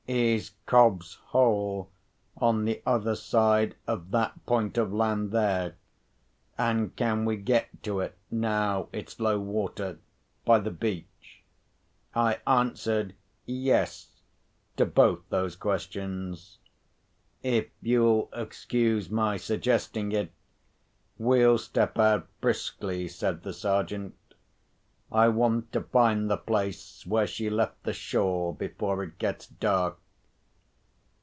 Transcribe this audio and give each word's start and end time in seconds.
Is 0.07 0.51
Cobb's 0.65 1.13
Hole 1.27 1.89
on 2.35 2.65
the 2.65 2.81
other 2.85 3.15
side 3.15 3.75
of 3.87 4.11
that 4.11 4.45
point 4.45 4.77
of 4.77 4.91
land 4.91 5.31
there? 5.31 5.75
And 6.57 6.93
can 6.97 7.23
we 7.23 7.37
get 7.37 7.69
to 7.83 8.01
it—now 8.01 8.89
it's 8.91 9.21
low 9.21 9.39
water—by 9.39 10.59
the 10.59 10.71
beach?" 10.71 11.43
I 12.13 12.39
answered, 12.45 13.15
"Yes," 13.45 14.11
to 14.75 14.85
both 14.85 15.19
those 15.29 15.55
questions. 15.55 16.57
"If 17.41 17.67
you'll 17.81 18.27
excuse 18.33 19.09
my 19.09 19.37
suggesting 19.37 20.11
it, 20.11 20.33
we'll 21.17 21.57
step 21.57 21.97
out 21.97 22.27
briskly," 22.41 23.07
said 23.07 23.43
the 23.43 23.53
Sergeant. 23.53 24.17
"I 25.09 25.27
want 25.29 25.71
to 25.73 25.79
find 25.81 26.29
the 26.29 26.37
place 26.37 27.05
where 27.05 27.27
she 27.27 27.49
left 27.49 27.83
the 27.83 27.93
shore, 27.93 28.53
before 28.55 29.03
it 29.03 29.17
gets 29.17 29.47
dark." 29.47 29.97